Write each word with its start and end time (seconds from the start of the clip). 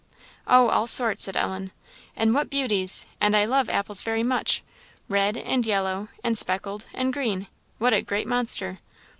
"Oh! 0.47 0.69
all 0.69 0.87
sorts," 0.87 1.23
said 1.25 1.37
Ellen 1.37 1.71
"and 2.15 2.33
what 2.33 2.49
beauties! 2.49 3.05
and 3.19 3.37
I 3.37 3.45
love 3.45 3.69
apples 3.69 4.01
very 4.01 4.23
much 4.23 4.63
red, 5.07 5.37
and 5.37 5.63
yellow, 5.63 6.07
and 6.23 6.35
speckled, 6.35 6.87
and 6.91 7.13
green 7.13 7.45
what 7.77 7.93
a 7.93 8.01
great 8.01 8.25
monster!" 8.25 8.79